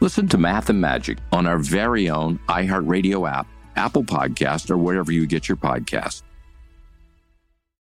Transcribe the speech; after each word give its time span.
Listen 0.00 0.28
to 0.28 0.38
Math 0.38 0.70
and 0.70 0.80
Magic 0.80 1.18
on 1.32 1.46
our 1.46 1.58
very 1.58 2.08
own 2.08 2.38
iHeartRadio 2.48 3.28
app, 3.28 3.48
Apple 3.76 4.04
Podcast, 4.04 4.70
or 4.70 4.78
wherever 4.78 5.10
you 5.10 5.26
get 5.26 5.48
your 5.48 5.56
podcasts. 5.56 6.22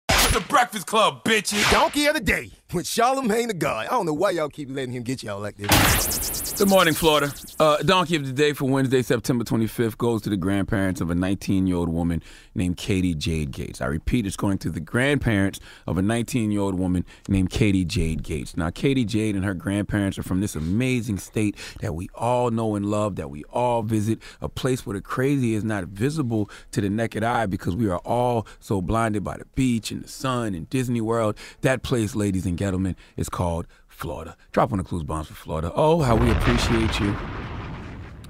The 0.07 0.43
Breakfast 0.49 0.87
Club, 0.87 1.23
bitches. 1.23 1.69
Donkey 1.71 2.07
of 2.07 2.13
the 2.13 2.19
day 2.19 2.51
with 2.73 2.87
Charlemagne 2.87 3.47
the 3.47 3.53
God. 3.53 3.87
I 3.87 3.91
don't 3.91 4.05
know 4.05 4.13
why 4.13 4.31
y'all 4.31 4.49
keep 4.49 4.69
letting 4.69 4.91
him 4.93 5.03
get 5.03 5.21
y'all 5.23 5.39
like 5.39 5.55
this. 5.57 6.53
Good 6.57 6.69
morning, 6.69 6.93
Florida. 6.93 7.33
Uh, 7.59 7.77
donkey 7.77 8.15
of 8.15 8.25
the 8.25 8.31
day 8.31 8.53
for 8.53 8.65
Wednesday, 8.65 9.01
September 9.01 9.43
25th 9.43 9.97
goes 9.97 10.21
to 10.23 10.29
the 10.29 10.37
grandparents 10.37 10.99
of 11.01 11.09
a 11.09 11.15
19 11.15 11.67
year 11.67 11.75
old 11.75 11.89
woman 11.89 12.23
named 12.55 12.77
Katie 12.77 13.13
Jade 13.13 13.51
Gates. 13.51 13.81
I 13.81 13.85
repeat, 13.85 14.25
it's 14.25 14.37
going 14.37 14.57
to 14.59 14.69
the 14.69 14.79
grandparents 14.79 15.59
of 15.85 15.97
a 15.97 16.01
19 16.01 16.51
year 16.51 16.61
old 16.61 16.75
woman 16.75 17.05
named 17.27 17.49
Katie 17.49 17.85
Jade 17.85 18.23
Gates. 18.23 18.57
Now, 18.57 18.69
Katie 18.69 19.05
Jade 19.05 19.35
and 19.35 19.45
her 19.45 19.53
grandparents 19.53 20.17
are 20.17 20.23
from 20.23 20.41
this 20.41 20.55
amazing 20.55 21.19
state 21.19 21.55
that 21.81 21.93
we 21.93 22.09
all 22.15 22.51
know 22.51 22.75
and 22.75 22.85
love, 22.85 23.15
that 23.17 23.29
we 23.29 23.43
all 23.45 23.83
visit, 23.83 24.19
a 24.41 24.49
place 24.49 24.85
where 24.85 24.95
the 24.95 25.01
crazy 25.01 25.53
is 25.53 25.63
not 25.63 25.83
visible 25.85 26.49
to 26.71 26.81
the 26.81 26.89
naked 26.89 27.23
eye 27.23 27.45
because 27.45 27.75
we 27.75 27.89
are 27.89 27.99
all 27.99 28.47
so 28.59 28.81
blinded 28.81 29.23
by 29.23 29.37
the 29.37 29.45
beach 29.55 29.91
and 29.91 30.03
the 30.03 30.07
sun 30.07 30.55
and 30.55 30.69
Disney 30.69 31.01
World. 31.01 31.37
That 31.61 31.83
place, 31.83 32.15
ladies 32.15 32.45
and 32.45 32.54
gentlemen, 32.57 32.95
is 33.17 33.29
called 33.29 33.67
Florida. 33.87 34.35
Drop 34.51 34.71
on 34.71 34.77
the 34.77 34.83
clues 34.83 35.03
bombs 35.03 35.27
for 35.27 35.33
Florida. 35.33 35.71
Oh, 35.75 36.01
how 36.01 36.15
we 36.15 36.31
appreciate 36.31 36.99
you. 36.99 37.15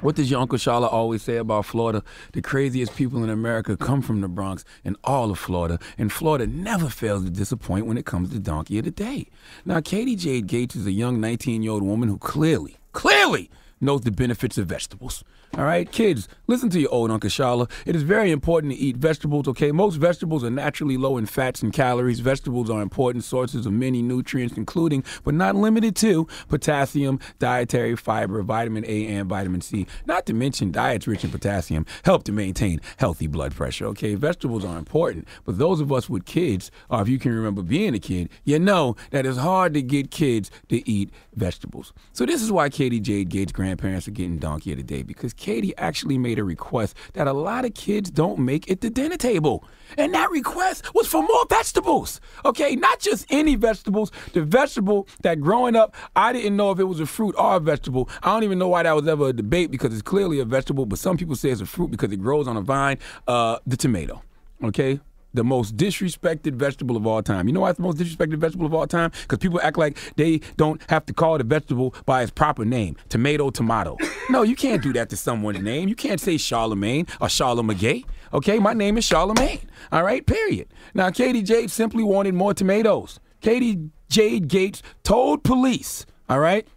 What 0.02 0.16
does 0.16 0.30
your 0.30 0.40
Uncle 0.40 0.60
Shala 0.60 0.92
always 0.92 1.24
say 1.24 1.38
about 1.38 1.66
Florida? 1.66 2.04
The 2.34 2.42
craziest 2.42 2.96
people 2.96 3.24
in 3.24 3.30
America 3.30 3.76
come 3.76 4.02
from 4.02 4.22
the 4.22 4.28
Bronx 4.28 4.64
and 4.84 4.96
all 5.04 5.32
of 5.32 5.40
Florida, 5.40 5.80
and 5.98 6.12
Florida 6.12 6.46
never 6.46 6.90
fails 6.90 7.24
to 7.24 7.32
disappoint 7.32 7.88
when 7.88 7.98
it 7.98 8.06
comes 8.06 8.30
to 8.30 8.40
Donkey 8.40 8.78
of 8.78 8.86
the 8.86 8.92
Day. 8.92 9.30
Now, 9.66 9.82
Katie 9.82 10.16
Jade 10.16 10.48
Gates 10.48 10.76
is 10.76 10.86
a 10.86 10.92
young 10.92 11.20
19 11.20 11.64
year 11.64 11.72
old 11.72 11.82
woman 11.82 12.10
who 12.10 12.18
clearly, 12.20 12.78
clearly 12.92 13.50
knows 13.86 14.02
the 14.02 14.12
benefits 14.12 14.58
of 14.58 14.68
vegetables. 14.68 15.24
All 15.58 15.64
right, 15.64 15.90
kids, 15.90 16.28
listen 16.48 16.70
to 16.72 16.80
your 16.82 16.92
old 16.92 17.12
Uncle 17.12 17.30
Shala. 17.30 17.72
It 17.86 17.96
is 17.96 18.04
very 18.04 18.32
important 18.32 18.74
to 18.74 18.80
eat 18.80 18.98
vegetables, 18.98 19.48
okay? 19.48 19.72
Most 19.72 19.96
vegetables 19.96 20.44
are 20.44 20.50
naturally 20.50 20.98
low 20.98 21.18
in 21.18 21.28
fats 21.28 21.64
and 21.64 21.72
calories. 21.72 22.20
Vegetables 22.20 22.70
are 22.70 22.82
important 22.82 23.24
sources 23.24 23.66
of 23.66 23.72
many 23.72 24.02
nutrients, 24.02 24.58
including, 24.58 25.06
but 25.24 25.34
not 25.34 25.56
limited 25.56 25.96
to, 25.98 26.28
potassium, 26.50 27.20
dietary 27.40 27.96
fiber, 27.96 28.42
vitamin 28.42 28.84
A, 28.86 29.08
and 29.08 29.30
vitamin 29.30 29.62
C. 29.62 29.88
Not 30.06 30.26
to 30.26 30.34
mention, 30.34 30.72
diets 30.72 31.08
rich 31.08 31.24
in 31.24 31.30
potassium 31.30 31.86
help 32.04 32.26
to 32.26 32.34
maintain 32.34 32.82
healthy 32.98 33.28
blood 33.28 33.56
pressure, 33.56 33.86
okay? 33.88 34.16
Vegetables 34.16 34.66
are 34.66 34.78
important, 34.78 35.26
but 35.46 35.58
those 35.58 35.80
of 35.80 35.90
us 35.92 36.10
with 36.10 36.26
kids, 36.26 36.70
or 36.90 37.02
if 37.02 37.08
you 37.08 37.18
can 37.18 37.34
remember 37.34 37.62
being 37.62 37.96
a 37.96 38.00
kid, 38.00 38.30
you 38.44 38.60
know 38.60 38.98
that 39.12 39.26
it's 39.26 39.38
hard 39.38 39.74
to 39.76 39.82
get 39.82 40.12
kids 40.12 40.52
to 40.68 40.86
eat 40.90 41.12
vegetables. 41.34 41.94
So 42.12 42.26
this 42.26 42.42
is 42.42 42.52
why 42.52 42.68
Katie 42.70 43.00
Jade 43.00 43.30
Gates' 43.30 43.54
grandparents 43.76 44.08
are 44.08 44.12
getting 44.12 44.38
donkey 44.38 44.72
of 44.72 44.78
the 44.78 44.84
day, 44.84 45.04
because 45.04 45.34
Katie 45.34 45.76
actually 45.78 46.18
made 46.18 46.40
a 46.40 46.44
request 46.44 46.96
that 47.14 47.28
a 47.28 47.34
lot 47.34 47.66
of 47.66 47.74
kids 47.74 48.10
don't 48.10 48.40
make 48.40 48.72
at 48.72 48.82
the 48.82 48.90
dinner 48.90 49.18
table. 49.18 49.64
And 49.98 50.14
that 50.14 50.32
request 50.32 50.94
was 50.96 51.08
for 51.08 51.22
more 51.22 51.46
vegetables. 51.50 52.22
Okay, 52.46 52.76
not 52.76 53.00
just 53.00 53.26
any 53.30 53.56
vegetables, 53.56 54.12
the 54.34 54.42
vegetable 54.42 55.08
that 55.22 55.42
growing 55.42 55.76
up, 55.76 55.94
I 56.16 56.32
didn't 56.34 56.56
know 56.56 56.72
if 56.72 56.80
it 56.80 56.86
was 56.86 57.00
a 57.00 57.06
fruit 57.06 57.36
or 57.38 57.58
a 57.58 57.60
vegetable. 57.60 58.10
I 58.24 58.32
don't 58.34 58.44
even 58.44 58.58
know 58.58 58.70
why 58.70 58.84
that 58.84 58.96
was 58.96 59.08
ever 59.08 59.30
a 59.30 59.34
debate 59.34 59.72
because 59.72 59.94
it's 59.94 60.02
clearly 60.02 60.40
a 60.40 60.46
vegetable, 60.46 60.86
but 60.86 61.00
some 61.00 61.18
people 61.18 61.36
say 61.36 61.50
it's 61.50 61.62
a 61.62 61.66
fruit 61.66 61.92
because 61.92 62.12
it 62.12 62.22
grows 62.22 62.48
on 62.48 62.58
a 62.58 62.62
vine. 62.62 62.98
Uh, 63.28 63.58
the 63.68 63.78
tomato. 63.78 64.22
Okay, 64.64 65.02
the 65.36 65.44
most 65.44 65.78
disrespected 65.78 66.54
vegetable 66.54 66.98
of 66.98 67.06
all 67.06 67.22
time. 67.22 67.48
You 67.48 67.54
know 67.54 67.62
why 67.62 67.70
it's 67.70 67.78
the 67.78 67.84
most 67.84 67.98
disrespected 67.98 68.38
vegetable 68.38 68.66
of 68.66 68.74
all 68.74 68.88
time? 68.88 69.12
Because 69.24 69.40
people 69.40 69.60
act 69.62 69.78
like 69.78 69.98
they 70.16 70.40
don't 70.58 70.82
have 70.90 71.06
to 71.08 71.14
call 71.14 71.38
the 71.38 71.44
vegetable 71.44 71.94
by 72.06 72.24
its 72.24 72.32
proper 72.32 72.66
name. 72.66 72.96
Tomato, 73.10 73.50
tomato. 73.50 73.98
No, 74.28 74.42
you 74.42 74.56
can't 74.56 74.82
do 74.82 74.92
that 74.94 75.12
to 75.12 75.18
someone's 75.18 75.62
name. 75.62 75.88
You 75.88 75.94
can't 75.94 76.20
say 76.20 76.38
Charlemagne 76.38 77.06
or 77.22 77.30
Charlemagne. 77.30 78.04
Okay, 78.34 78.58
my 78.58 78.74
name 78.74 78.98
is 78.98 79.06
Charlemagne. 79.06 79.60
All 79.92 80.02
right, 80.04 80.26
period. 80.26 80.68
Now, 80.96 81.12
Katie 81.12 81.44
Jade 81.44 81.70
simply 81.70 82.04
wanted 82.04 82.34
more 82.34 82.56
tomatoes. 82.56 83.20
Katie 83.42 83.92
Jade 84.10 84.48
Gates 84.48 84.82
told 85.04 85.44
police, 85.44 86.08
all 86.28 86.40
right, 86.40 86.68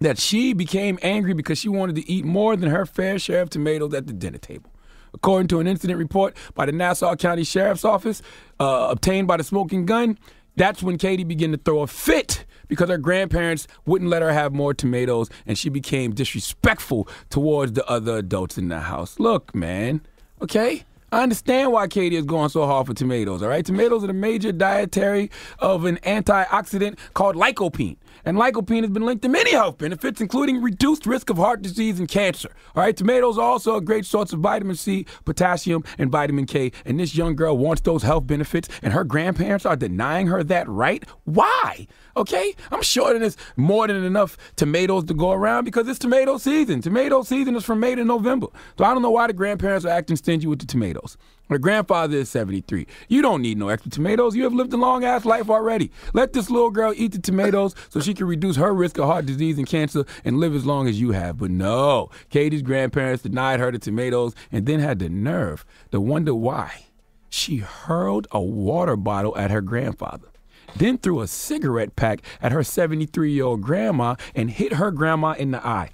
that 0.00 0.18
she 0.18 0.52
became 0.52 0.98
angry 1.02 1.32
because 1.32 1.58
she 1.58 1.70
wanted 1.70 1.96
to 1.96 2.10
eat 2.10 2.24
more 2.24 2.54
than 2.54 2.70
her 2.70 2.84
fair 2.84 3.18
share 3.18 3.40
of 3.40 3.48
tomatoes 3.48 3.94
at 3.94 4.06
the 4.06 4.12
dinner 4.12 4.38
table. 4.38 4.70
According 5.14 5.48
to 5.48 5.60
an 5.60 5.66
incident 5.66 5.98
report 5.98 6.36
by 6.54 6.66
the 6.66 6.72
Nassau 6.72 7.16
County 7.16 7.44
Sheriff's 7.44 7.84
Office, 7.84 8.20
uh, 8.60 8.88
obtained 8.90 9.26
by 9.28 9.36
the 9.36 9.44
smoking 9.44 9.86
gun, 9.86 10.18
that's 10.56 10.82
when 10.82 10.98
Katie 10.98 11.24
began 11.24 11.52
to 11.52 11.56
throw 11.56 11.80
a 11.80 11.86
fit 11.86 12.44
because 12.68 12.88
her 12.88 12.98
grandparents 12.98 13.66
wouldn't 13.86 14.10
let 14.10 14.22
her 14.22 14.32
have 14.32 14.52
more 14.52 14.74
tomatoes 14.74 15.30
and 15.46 15.58
she 15.58 15.68
became 15.68 16.14
disrespectful 16.14 17.08
towards 17.30 17.72
the 17.72 17.86
other 17.86 18.18
adults 18.18 18.58
in 18.58 18.68
the 18.68 18.80
house. 18.80 19.18
Look, 19.18 19.54
man, 19.54 20.00
okay? 20.40 20.84
I 21.14 21.22
understand 21.22 21.70
why 21.70 21.86
Katie 21.86 22.16
is 22.16 22.24
going 22.24 22.48
so 22.48 22.66
hard 22.66 22.88
for 22.88 22.92
tomatoes, 22.92 23.40
all 23.40 23.48
right? 23.48 23.64
Tomatoes 23.64 24.02
are 24.02 24.08
the 24.08 24.12
major 24.12 24.50
dietary 24.50 25.30
of 25.60 25.84
an 25.84 25.98
antioxidant 25.98 26.98
called 27.14 27.36
lycopene. 27.36 27.98
And 28.24 28.36
lycopene 28.36 28.80
has 28.80 28.90
been 28.90 29.04
linked 29.04 29.22
to 29.22 29.28
many 29.28 29.52
health 29.52 29.78
benefits, 29.78 30.20
including 30.20 30.60
reduced 30.60 31.06
risk 31.06 31.30
of 31.30 31.36
heart 31.36 31.62
disease 31.62 32.00
and 32.00 32.08
cancer. 32.08 32.48
All 32.74 32.82
right, 32.82 32.96
tomatoes 32.96 33.38
are 33.38 33.48
also 33.48 33.76
a 33.76 33.80
great 33.80 34.06
source 34.06 34.32
of 34.32 34.40
vitamin 34.40 34.74
C, 34.74 35.06
potassium, 35.24 35.84
and 35.98 36.10
vitamin 36.10 36.46
K. 36.46 36.72
And 36.84 36.98
this 36.98 37.14
young 37.14 37.36
girl 37.36 37.56
wants 37.56 37.82
those 37.82 38.02
health 38.02 38.26
benefits, 38.26 38.68
and 38.82 38.92
her 38.92 39.04
grandparents 39.04 39.64
are 39.64 39.76
denying 39.76 40.26
her 40.26 40.42
that 40.42 40.68
right. 40.68 41.04
Why? 41.24 41.86
Okay, 42.16 42.54
I'm 42.70 42.82
sure 42.82 43.18
there's 43.18 43.36
more 43.56 43.88
than 43.88 44.04
enough 44.04 44.36
tomatoes 44.56 45.04
to 45.04 45.14
go 45.14 45.32
around 45.32 45.64
because 45.64 45.88
it's 45.88 45.98
tomato 45.98 46.38
season. 46.38 46.80
Tomato 46.80 47.22
season 47.22 47.56
is 47.56 47.64
from 47.64 47.80
May 47.80 47.96
to 47.96 48.04
November. 48.04 48.46
So 48.78 48.84
I 48.84 48.92
don't 48.94 49.02
know 49.02 49.10
why 49.10 49.26
the 49.26 49.32
grandparents 49.32 49.84
are 49.84 49.90
acting 49.90 50.16
stingy 50.16 50.46
with 50.46 50.60
the 50.60 50.66
tomatoes. 50.66 51.03
Her 51.50 51.58
grandfather 51.58 52.16
is 52.16 52.30
73. 52.30 52.86
You 53.08 53.20
don't 53.20 53.42
need 53.42 53.58
no 53.58 53.68
extra 53.68 53.90
tomatoes. 53.90 54.34
You 54.34 54.44
have 54.44 54.54
lived 54.54 54.72
a 54.72 54.78
long 54.78 55.04
ass 55.04 55.24
life 55.24 55.50
already. 55.50 55.90
Let 56.14 56.32
this 56.32 56.48
little 56.48 56.70
girl 56.70 56.94
eat 56.96 57.12
the 57.12 57.18
tomatoes 57.18 57.74
so 57.90 58.00
she 58.00 58.14
can 58.14 58.26
reduce 58.26 58.56
her 58.56 58.72
risk 58.72 58.98
of 58.98 59.04
heart 59.04 59.26
disease 59.26 59.58
and 59.58 59.66
cancer 59.66 60.06
and 60.24 60.38
live 60.38 60.54
as 60.54 60.64
long 60.64 60.88
as 60.88 61.00
you 61.00 61.12
have. 61.12 61.38
But 61.38 61.50
no, 61.50 62.08
Katie's 62.30 62.62
grandparents 62.62 63.22
denied 63.22 63.60
her 63.60 63.70
the 63.70 63.78
tomatoes 63.78 64.34
and 64.50 64.64
then 64.64 64.80
had 64.80 64.98
the 64.98 65.10
nerve 65.10 65.66
to 65.92 66.00
wonder 66.00 66.34
why. 66.34 66.86
She 67.28 67.58
hurled 67.58 68.26
a 68.30 68.40
water 68.40 68.96
bottle 68.96 69.36
at 69.36 69.50
her 69.50 69.60
grandfather, 69.60 70.28
then 70.76 70.96
threw 70.96 71.20
a 71.20 71.26
cigarette 71.26 71.96
pack 71.96 72.22
at 72.40 72.52
her 72.52 72.64
73 72.64 73.32
year 73.32 73.44
old 73.44 73.60
grandma 73.60 74.14
and 74.34 74.50
hit 74.50 74.74
her 74.74 74.90
grandma 74.90 75.32
in 75.32 75.50
the 75.50 75.66
eye. 75.66 75.90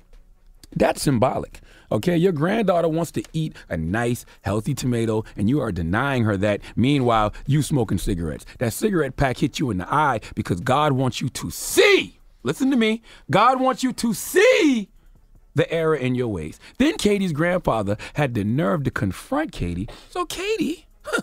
That's 0.77 1.03
symbolic. 1.03 1.61
Okay, 1.93 2.17
your 2.17 2.33
granddaughter 2.33 2.89
wants 2.89 3.11
to 3.13 3.23
eat 3.33 3.57
a 3.69 3.77
nice, 3.77 4.25
healthy 4.43 4.75
tomato, 4.75 5.25
and 5.37 5.49
you 5.49 5.61
are 5.61 5.73
denying 5.73 6.25
her 6.25 6.37
that. 6.37 6.61
Meanwhile, 6.77 7.35
you 7.47 7.63
smoking 7.63 7.99
cigarettes. 7.99 8.47
That 8.59 8.73
cigarette 8.73 9.17
pack 9.17 9.39
hit 9.39 9.59
you 9.59 9.71
in 9.71 9.79
the 9.79 9.93
eye 9.93 10.21
because 10.35 10.61
God 10.61 10.93
wants 10.93 11.21
you 11.21 11.29
to 11.31 11.51
see. 11.51 12.19
Listen 12.43 12.71
to 12.71 12.77
me. 12.77 13.03
God 13.31 13.61
wants 13.61 13.83
you 13.83 13.93
to 13.95 14.15
see 14.15 14.89
the 15.55 15.71
error 15.73 15.97
in 15.97 16.15
your 16.15 16.29
ways. 16.29 16.61
Then 16.79 16.97
Katie's 16.97 17.33
grandfather 17.33 17.97
had 18.15 18.35
the 18.35 18.45
nerve 18.45 18.85
to 18.85 18.91
confront 18.91 19.53
Katie. 19.53 19.89
So 20.09 20.25
Katie 20.25 20.87
huh, 21.03 21.23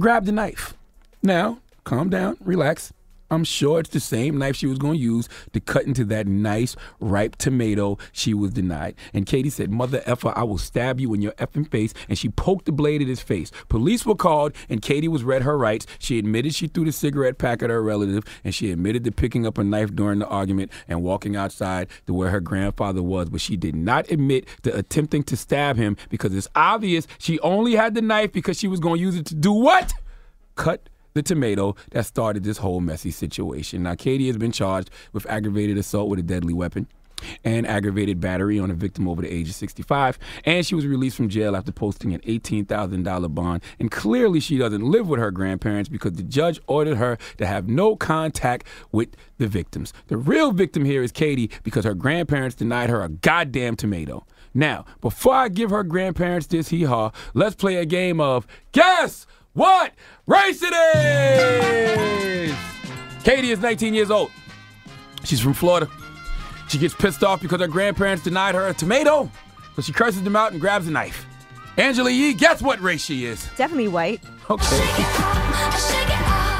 grabbed 0.00 0.26
the 0.26 0.32
knife. 0.32 0.74
Now, 1.22 1.58
calm 1.84 2.08
down, 2.08 2.38
relax. 2.40 2.92
I'm 3.30 3.44
sure 3.44 3.80
it's 3.80 3.90
the 3.90 4.00
same 4.00 4.38
knife 4.38 4.56
she 4.56 4.66
was 4.66 4.78
going 4.78 4.94
to 4.94 5.02
use 5.02 5.28
to 5.52 5.60
cut 5.60 5.84
into 5.84 6.04
that 6.06 6.26
nice, 6.26 6.76
ripe 7.00 7.36
tomato 7.36 7.98
she 8.12 8.34
was 8.34 8.52
denied. 8.52 8.94
And 9.12 9.26
Katie 9.26 9.50
said, 9.50 9.70
Mother 9.70 10.02
effer, 10.06 10.32
I 10.36 10.44
will 10.44 10.58
stab 10.58 11.00
you 11.00 11.12
in 11.14 11.22
your 11.22 11.32
effing 11.32 11.68
face. 11.68 11.92
And 12.08 12.18
she 12.18 12.28
poked 12.28 12.66
the 12.66 12.72
blade 12.72 13.02
at 13.02 13.08
his 13.08 13.20
face. 13.20 13.50
Police 13.68 14.06
were 14.06 14.14
called, 14.14 14.52
and 14.68 14.80
Katie 14.80 15.08
was 15.08 15.24
read 15.24 15.42
her 15.42 15.58
rights. 15.58 15.86
She 15.98 16.18
admitted 16.18 16.54
she 16.54 16.68
threw 16.68 16.84
the 16.84 16.92
cigarette 16.92 17.38
pack 17.38 17.62
at 17.62 17.70
her 17.70 17.82
relative, 17.82 18.24
and 18.44 18.54
she 18.54 18.70
admitted 18.70 19.04
to 19.04 19.12
picking 19.12 19.46
up 19.46 19.58
a 19.58 19.64
knife 19.64 19.94
during 19.94 20.20
the 20.20 20.28
argument 20.28 20.70
and 20.88 21.02
walking 21.02 21.36
outside 21.36 21.88
to 22.06 22.14
where 22.14 22.30
her 22.30 22.40
grandfather 22.40 23.02
was. 23.02 23.28
But 23.28 23.40
she 23.40 23.56
did 23.56 23.74
not 23.74 24.10
admit 24.10 24.46
to 24.62 24.76
attempting 24.76 25.24
to 25.24 25.36
stab 25.36 25.76
him 25.76 25.96
because 26.10 26.34
it's 26.34 26.48
obvious 26.54 27.06
she 27.18 27.40
only 27.40 27.74
had 27.74 27.94
the 27.94 28.02
knife 28.02 28.32
because 28.32 28.58
she 28.58 28.68
was 28.68 28.80
going 28.80 28.98
to 28.98 29.02
use 29.02 29.16
it 29.16 29.26
to 29.26 29.34
do 29.34 29.52
what? 29.52 29.92
Cut 30.54 30.88
the 31.16 31.22
tomato 31.22 31.74
that 31.90 32.04
started 32.04 32.44
this 32.44 32.58
whole 32.58 32.80
messy 32.80 33.10
situation. 33.10 33.82
Now, 33.82 33.94
Katie 33.94 34.28
has 34.28 34.36
been 34.36 34.52
charged 34.52 34.90
with 35.12 35.26
aggravated 35.26 35.78
assault 35.78 36.08
with 36.08 36.18
a 36.18 36.22
deadly 36.22 36.52
weapon 36.52 36.86
and 37.42 37.66
aggravated 37.66 38.20
battery 38.20 38.58
on 38.58 38.70
a 38.70 38.74
victim 38.74 39.08
over 39.08 39.22
the 39.22 39.32
age 39.32 39.48
of 39.48 39.54
65. 39.54 40.18
And 40.44 40.66
she 40.66 40.74
was 40.74 40.86
released 40.86 41.16
from 41.16 41.30
jail 41.30 41.56
after 41.56 41.72
posting 41.72 42.12
an 42.12 42.20
$18,000 42.20 43.34
bond. 43.34 43.62
And 43.78 43.90
clearly, 43.90 44.40
she 44.40 44.58
doesn't 44.58 44.82
live 44.82 45.08
with 45.08 45.18
her 45.18 45.30
grandparents 45.30 45.88
because 45.88 46.12
the 46.12 46.22
judge 46.22 46.60
ordered 46.66 46.98
her 46.98 47.16
to 47.38 47.46
have 47.46 47.66
no 47.66 47.96
contact 47.96 48.66
with 48.92 49.08
the 49.38 49.46
victims. 49.46 49.94
The 50.08 50.18
real 50.18 50.52
victim 50.52 50.84
here 50.84 51.02
is 51.02 51.12
Katie 51.12 51.50
because 51.62 51.86
her 51.86 51.94
grandparents 51.94 52.54
denied 52.54 52.90
her 52.90 53.02
a 53.02 53.08
goddamn 53.08 53.76
tomato. 53.76 54.26
Now, 54.52 54.84
before 55.00 55.34
I 55.34 55.48
give 55.48 55.70
her 55.70 55.82
grandparents 55.82 56.46
this 56.46 56.68
hee 56.68 56.84
haw, 56.84 57.12
let's 57.32 57.54
play 57.54 57.76
a 57.76 57.86
game 57.86 58.20
of 58.20 58.46
Guess 58.72 59.26
What 59.56 59.92
Race 60.26 60.60
It 60.62 60.74
Is! 60.98 62.54
Katie 63.24 63.52
is 63.52 63.58
19 63.58 63.94
years 63.94 64.10
old. 64.10 64.30
She's 65.24 65.40
from 65.40 65.54
Florida. 65.54 65.88
She 66.68 66.76
gets 66.76 66.92
pissed 66.92 67.24
off 67.24 67.40
because 67.40 67.60
her 67.62 67.66
grandparents 67.66 68.22
denied 68.22 68.54
her 68.54 68.68
a 68.68 68.74
tomato, 68.74 69.30
so 69.74 69.80
she 69.80 69.94
curses 69.94 70.22
them 70.22 70.36
out 70.36 70.52
and 70.52 70.60
grabs 70.60 70.88
a 70.88 70.90
knife. 70.90 71.24
Angela 71.78 72.10
Yee, 72.10 72.34
guess 72.34 72.60
what 72.60 72.78
race 72.82 73.02
she 73.02 73.24
is? 73.24 73.48
Definitely 73.56 73.88
white. 73.88 74.20
Okay. 74.50 74.76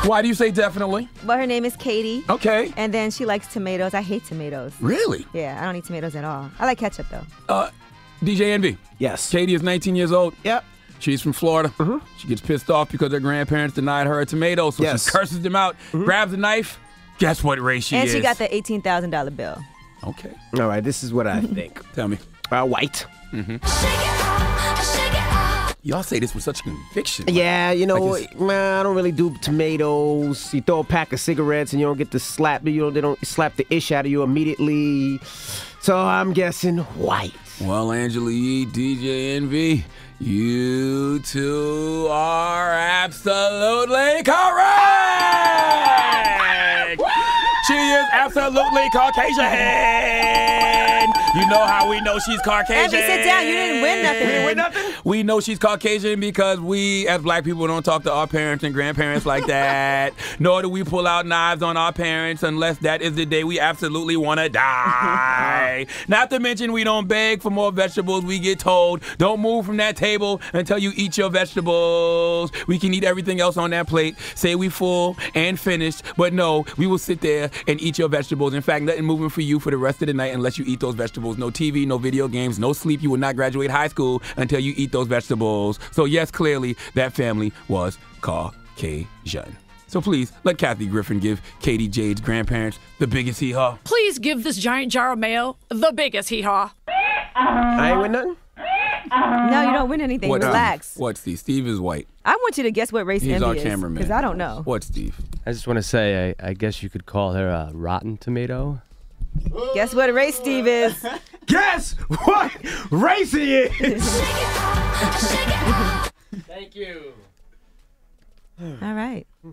Why 0.08 0.22
do 0.22 0.28
you 0.28 0.34
say 0.34 0.50
definitely? 0.50 1.06
But 1.26 1.38
her 1.38 1.46
name 1.46 1.66
is 1.66 1.76
Katie. 1.76 2.24
Okay. 2.30 2.72
And 2.78 2.94
then 2.94 3.10
she 3.10 3.26
likes 3.26 3.46
tomatoes. 3.52 3.92
I 3.92 4.00
hate 4.00 4.24
tomatoes. 4.24 4.72
Really? 4.80 5.26
Yeah, 5.34 5.58
I 5.60 5.66
don't 5.66 5.76
eat 5.76 5.84
tomatoes 5.84 6.16
at 6.16 6.24
all. 6.24 6.50
I 6.58 6.64
like 6.64 6.78
ketchup 6.78 7.08
though. 7.10 7.26
Uh, 7.46 7.68
DJ 8.22 8.52
Envy. 8.54 8.78
Yes. 8.98 9.28
Katie 9.30 9.52
is 9.52 9.62
19 9.62 9.96
years 9.96 10.12
old. 10.12 10.34
Yep. 10.44 10.64
She's 10.98 11.20
from 11.22 11.32
Florida. 11.32 11.72
She 12.18 12.28
gets 12.28 12.40
pissed 12.40 12.70
off 12.70 12.90
because 12.90 13.12
her 13.12 13.20
grandparents 13.20 13.74
denied 13.74 14.06
her 14.06 14.20
a 14.20 14.26
tomato, 14.26 14.70
so 14.70 14.82
Yes. 14.82 15.04
she 15.04 15.10
curses 15.10 15.40
them 15.42 15.54
out, 15.56 15.76
grabs 15.92 16.32
a 16.32 16.36
knife. 16.36 16.78
Guess 17.18 17.42
what 17.44 17.60
race 17.60 17.84
she 17.84 17.96
and 17.96 18.06
is? 18.06 18.12
she 18.14 18.20
got 18.20 18.36
the 18.38 18.52
eighteen 18.54 18.82
thousand 18.82 19.10
dollar 19.10 19.30
bill. 19.30 19.58
Okay. 20.04 20.30
All 20.54 20.68
right, 20.68 20.82
this 20.84 21.02
is 21.02 21.12
what 21.12 21.26
I 21.26 21.40
think. 21.58 21.80
Tell 21.94 22.08
me. 22.08 22.18
Uh, 22.50 22.64
white. 22.64 23.06
Mhm. 23.32 23.60
Y'all 25.82 26.02
say 26.02 26.18
this 26.18 26.34
with 26.34 26.42
such 26.42 26.64
conviction. 26.64 27.24
Yeah, 27.28 27.70
you 27.70 27.86
know, 27.86 27.94
Like 28.02 28.24
it's- 28.24 28.40
man, 28.40 28.80
I 28.80 28.82
don't 28.82 28.96
really 28.96 29.12
do 29.12 29.36
tomatoes. 29.40 30.52
You 30.52 30.60
throw 30.60 30.80
a 30.80 30.84
pack 30.84 31.12
of 31.12 31.20
cigarettes 31.20 31.72
and 31.72 31.78
you 31.80 31.86
don't 31.86 31.96
get 31.96 32.10
to 32.10 32.18
slap. 32.18 32.66
You 32.66 32.80
know, 32.80 32.90
they 32.90 33.00
don't 33.00 33.24
slap 33.24 33.54
the 33.56 33.64
ish 33.70 33.92
out 33.92 34.04
of 34.04 34.10
you 34.10 34.24
immediately. 34.24 35.20
So 35.80 35.96
I'm 35.96 36.32
guessing 36.32 36.78
white. 36.78 37.32
Well, 37.60 37.92
Angela 37.92 38.32
Yee, 38.32 38.66
DJ 38.66 39.36
Envy, 39.36 39.84
you 40.18 41.18
two 41.20 42.08
are 42.10 42.72
absolutely 42.72 44.22
correct. 44.22 44.36
She 47.66 47.74
is 47.74 48.06
absolutely 48.12 48.88
Caucasian. 48.92 49.36
You 51.36 51.46
know 51.48 51.66
how 51.66 51.90
we 51.90 52.00
know 52.00 52.18
she's 52.18 52.40
Caucasian. 52.40 52.76
Envy, 52.76 52.96
sit 52.96 53.24
down. 53.24 53.46
You 53.46 53.52
didn't 53.52 53.82
win 53.82 54.02
nothing. 54.02 54.20
You 54.22 54.26
didn't 54.26 54.46
win 54.46 54.56
nothing? 54.56 54.82
We 55.04 55.22
know 55.22 55.40
she's 55.40 55.58
Caucasian 55.58 56.18
because 56.18 56.60
we, 56.60 57.06
as 57.08 57.20
black 57.20 57.44
people, 57.44 57.66
don't 57.66 57.82
talk 57.82 58.04
to 58.04 58.12
our 58.12 58.26
parents 58.26 58.64
and 58.64 58.72
grandparents 58.72 59.26
like 59.26 59.46
that. 59.48 60.14
Nor 60.38 60.62
do 60.62 60.70
we 60.70 60.82
pull 60.82 61.06
out 61.06 61.26
knives 61.26 61.62
on 61.62 61.76
our 61.76 61.92
parents 61.92 62.42
unless 62.42 62.78
that 62.78 63.02
is 63.02 63.16
the 63.16 63.26
day 63.26 63.44
we 63.44 63.60
absolutely 63.60 64.16
want 64.16 64.40
to 64.40 64.48
die. 64.48 65.86
Not 66.08 66.30
to 66.30 66.40
mention, 66.40 66.72
we 66.72 66.84
don't 66.84 67.06
beg 67.06 67.42
for 67.42 67.50
more 67.50 67.70
vegetables. 67.70 68.24
We 68.24 68.38
get 68.38 68.58
told, 68.58 69.02
don't 69.18 69.40
move 69.40 69.66
from 69.66 69.76
that 69.76 69.94
table 69.96 70.40
until 70.54 70.78
you 70.78 70.92
eat 70.96 71.18
your 71.18 71.28
vegetables. 71.28 72.50
We 72.66 72.78
can 72.78 72.94
eat 72.94 73.04
everything 73.04 73.40
else 73.42 73.58
on 73.58 73.70
that 73.70 73.88
plate. 73.88 74.16
Say 74.34 74.54
we 74.54 74.70
full 74.70 75.18
and 75.34 75.60
finished, 75.60 76.02
but 76.16 76.32
no, 76.32 76.64
we 76.78 76.86
will 76.86 76.96
sit 76.96 77.20
there 77.20 77.50
and 77.68 77.78
eat 77.82 77.98
your 77.98 78.08
vegetables. 78.08 78.54
In 78.54 78.62
fact, 78.62 78.84
nothing 78.86 79.04
moving 79.04 79.28
for 79.28 79.42
you 79.42 79.60
for 79.60 79.70
the 79.70 79.76
rest 79.76 80.00
of 80.00 80.06
the 80.06 80.14
night 80.14 80.32
unless 80.32 80.56
you 80.56 80.64
eat 80.66 80.80
those 80.80 80.94
vegetables. 80.94 81.25
No 81.34 81.50
TV, 81.50 81.86
no 81.86 81.98
video 81.98 82.28
games, 82.28 82.58
no 82.58 82.72
sleep. 82.72 83.02
You 83.02 83.10
will 83.10 83.18
not 83.18 83.36
graduate 83.36 83.70
high 83.70 83.88
school 83.88 84.22
until 84.36 84.60
you 84.60 84.72
eat 84.76 84.92
those 84.92 85.06
vegetables. 85.08 85.78
So 85.92 86.04
yes, 86.04 86.30
clearly 86.30 86.76
that 86.94 87.12
family 87.12 87.52
was 87.68 87.98
Caucasian. 88.20 89.56
So 89.88 90.00
please 90.00 90.32
let 90.44 90.58
Kathy 90.58 90.86
Griffin 90.86 91.20
give 91.20 91.40
Katie 91.60 91.88
Jade's 91.88 92.20
grandparents 92.20 92.78
the 92.98 93.06
biggest 93.06 93.38
hee 93.40 93.52
haw. 93.52 93.78
Please 93.84 94.18
give 94.18 94.42
this 94.42 94.56
giant 94.58 94.90
jar 94.92 95.12
of 95.12 95.18
mayo 95.18 95.56
the 95.68 95.92
biggest 95.92 96.28
hee 96.28 96.42
haw. 96.42 96.72
I 97.34 97.90
ain't 97.92 98.00
win 98.00 98.12
nothing. 98.12 98.36
No, 99.08 99.62
you 99.62 99.72
don't 99.72 99.88
win 99.88 100.00
anything. 100.00 100.28
What, 100.28 100.42
Steve? 100.42 100.48
Relax. 100.48 100.96
What, 100.96 101.16
Steve? 101.16 101.38
Steve 101.38 101.66
is 101.68 101.78
white. 101.78 102.08
I 102.24 102.34
want 102.34 102.56
you 102.58 102.64
to 102.64 102.72
guess 102.72 102.92
what 102.92 103.06
race 103.06 103.22
He's 103.22 103.34
Envy 103.34 103.44
our 103.44 103.54
is. 103.54 103.62
cameraman. 103.62 103.94
Because 103.94 104.10
I 104.10 104.20
don't 104.20 104.36
know. 104.36 104.62
What, 104.64 104.82
Steve? 104.82 105.16
I 105.46 105.52
just 105.52 105.68
want 105.68 105.76
to 105.76 105.82
say, 105.82 106.34
I, 106.40 106.48
I 106.48 106.54
guess 106.54 106.82
you 106.82 106.90
could 106.90 107.06
call 107.06 107.32
her 107.34 107.48
a 107.48 107.70
rotten 107.72 108.16
tomato. 108.16 108.82
Guess 109.74 109.94
what 109.94 110.12
race 110.12 110.36
Steve 110.36 110.66
is? 110.66 111.06
Guess 111.46 111.92
what 112.24 112.52
race 112.90 113.32
he 113.32 113.56
is? 113.56 114.20
Thank 116.46 116.74
you. 116.74 117.12
All 118.60 118.94
right. 118.94 119.26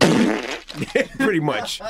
Pretty 1.18 1.40
much. 1.40 1.80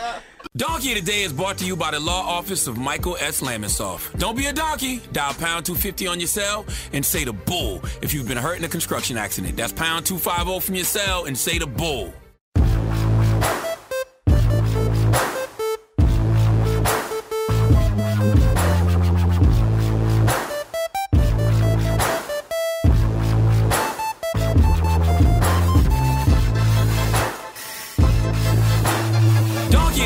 Donkey 0.57 0.93
of 0.93 1.05
the 1.05 1.11
Day 1.11 1.23
is 1.23 1.33
brought 1.33 1.59
to 1.59 1.65
you 1.65 1.77
by 1.77 1.91
the 1.91 2.01
law 2.01 2.23
office 2.23 2.67
of 2.67 2.77
Michael 2.77 3.17
S. 3.21 3.41
Lamonsoff. 3.41 4.17
Don't 4.19 4.37
be 4.37 4.47
a 4.47 4.53
donkey. 4.53 5.01
Dial 5.13 5.35
pound 5.35 5.65
250 5.65 6.07
on 6.07 6.21
your 6.21 6.27
cell 6.27 6.67
and 6.93 7.05
say 7.05 7.25
the 7.25 7.33
bull 7.33 7.81
if 8.03 8.13
you've 8.13 8.29
been 8.29 8.37
hurt 8.37 8.59
in 8.59 8.65
a 8.65 8.69
construction 8.69 9.17
accident. 9.17 9.57
That's 9.57 9.73
pound 9.73 10.07
250 10.07 10.61
from 10.61 10.75
your 10.75 10.85
cell 10.85 11.25
and 11.25 11.37
say 11.37 11.59
the 11.59 11.67
bull. 11.67 12.13